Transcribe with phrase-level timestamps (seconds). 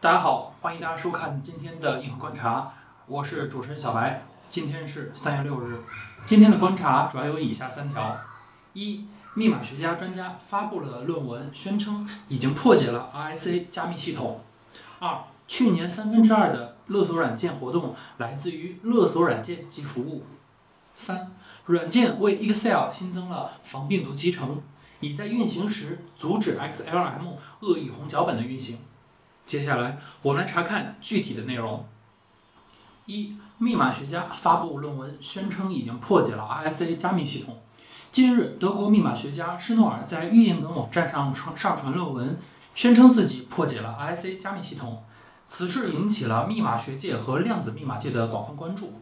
[0.00, 2.72] 大家好，欢迎大家收看今天的硬核观察，
[3.08, 4.22] 我是主持人小白。
[4.48, 5.80] 今天是三月六日，
[6.24, 8.16] 今天的观察主要有以下三条：
[8.74, 14.38] 一、密码学家专家发布了论文，宣称已经破解了 RSA 加密系统；
[15.00, 20.22] 二、去年三分之二的勒索软件活动来自于勒索软件及服务；
[20.94, 21.32] 三、
[21.64, 24.62] 软件为 Excel 新增了防病毒集成，
[25.00, 28.78] 已在运行时阻止 XLM 恶意红脚本的运行。
[29.48, 31.86] 接下来我们来查看具体的内容。
[33.06, 37.62] 一、密码学家发布论文，宣称已经破解了 RSA 加密系统。
[38.12, 42.38] 近日，德国密码学家施诺尔在预印本网站上传上传论文，
[42.74, 45.02] 宣称自己破解了 RSA 加密系统。
[45.48, 49.00] 此事引起了密码学界和量子密码界的广泛关注。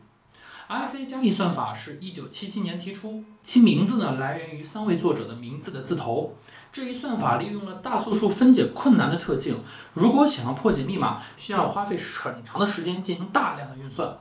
[0.69, 6.35] RSA 加密算法是一九七七年提出，其名字呢来源于三位作者的名字的字头。
[6.73, 9.61] 这一算法利用了大素数分解困难的特性，
[9.95, 14.19] 如果想要破解密码，需要花费很长的时间进行大量的运算。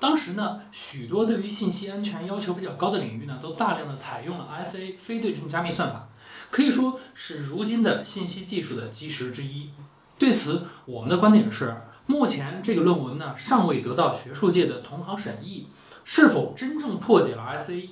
[0.00, 6.08] 当时呢，许多对于信息安全要求比较高的领域呢，都大量的采用了 RSA 非对称加密算法，
[6.50, 9.70] 可以说是如今的信息技术的基石之一。
[10.18, 15.68] 对此，我们的观点是，目前这个论文呢，尚未得到学术界的同行审议，
[16.04, 17.88] 是否真正破解了 ICA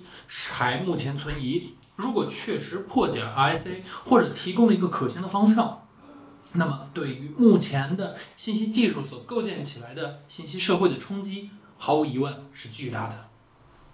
[0.53, 1.75] 还目前存疑。
[1.97, 5.87] 如果确实破解了 ICA，或者提供了一个可行的方向，
[6.55, 13.29] 那么对于目前的信息技术所构建起来的信息社会的冲击，毫无疑问是巨大的。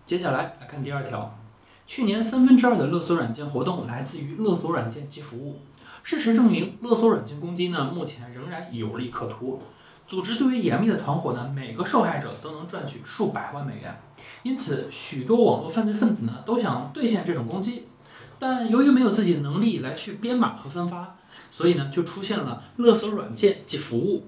[0.07, 1.39] 接下来来看第二条，
[1.87, 5.61] 去年三分之二的勒索软件活动来自于勒索软件及服务。
[6.03, 9.63] 事实证明，勒索软件攻击呢目前仍然有利可图。
[10.09, 14.01] 组织最为严密的团伙呢，每个受害者都能赚取数百万美元。
[14.43, 17.89] 因此，许多网络犯罪分子呢都想兑现这种攻击，
[18.39, 21.17] 但由于没有自己的能力来去编码和分发，
[21.51, 24.27] 所以呢就出现了勒索软件及服务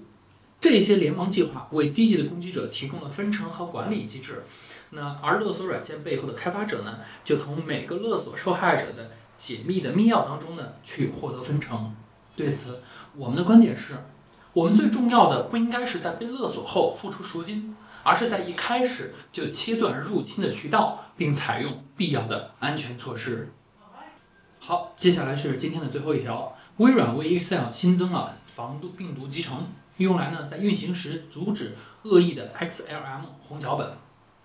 [0.59, 4.43] 这些联盟计划，为低级的攻击者提供了分成和管理机制。
[4.91, 11.95] 那而勒索软件背后的开发者呢，就从每个勒索受害者的解密的密钥当中呢去获得分成。
[12.35, 12.81] 对此，
[13.15, 13.93] 我们的观点是，
[14.53, 17.75] 我们最重要的不应该是在被勒索后付出赎金。
[18.03, 23.53] 而是在一开始就切断入侵的渠道，并采用必要的安全措施。
[24.59, 29.67] 好，接下来是今天的最后一条，微软为 Excel 新增了防毒病毒集成，
[29.97, 33.91] 用来呢在运行时阻止恶意的 XLM 红脚本。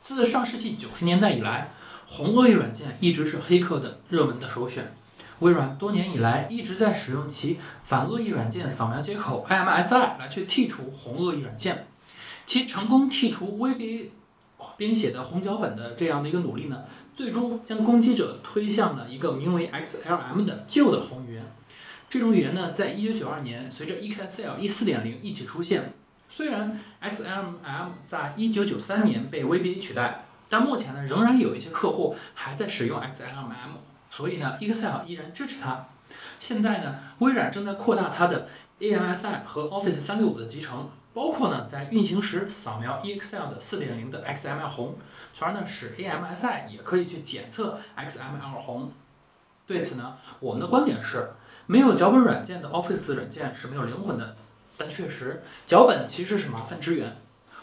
[0.03, 1.73] 自上世纪九十年代以来，
[2.06, 4.94] 红恶意软件一直是黑客的热门的首选。
[5.41, 11.86] 微软多年以来一直在使用其反恶意软件扫描接口 IMSI 来去剔除红恶意软件。
[12.47, 14.10] 其成功剔除 VB
[14.76, 21.44] 编写的红脚本的这样的一个努力呢，最终将攻击者推向了一个名为 XLM 的旧的红语言。
[22.08, 25.92] 这种语言呢，在1992年随着 Excel 14.0一起出现。
[26.28, 27.54] 虽然 XLM
[28.04, 33.78] 在1993年被 VB 取代，但目前呢，仍然有一些客户还在使用 XLM，
[34.11, 35.87] 所以呢，Excel 依然支持它。
[36.41, 38.49] 现在呢，微软正在扩大它的
[38.81, 40.91] AMSI 和 Office 365的集成。
[41.15, 44.99] 包括呢，在运行时扫描 Excel 的4.0的 XML 红，
[45.33, 48.93] 从而呢使 AMSI 也可以去检测 XML 红。
[49.67, 51.31] 对此呢，我们的观点是，
[51.65, 54.37] 没有脚本软件的 Office 软件是没有灵魂的。
[54.77, 57.17] 但确实，脚本其实是麻烦之源。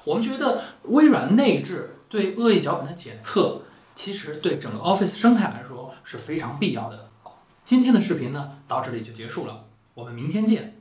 [0.04, 3.62] 我们觉得微软内置对恶意脚本的检测，
[3.94, 5.72] 其实对整个 Office 生态来说
[6.03, 7.09] 是非常必要的。
[7.66, 10.72] 今天的视频呢，到这里就结束了，我们明天见。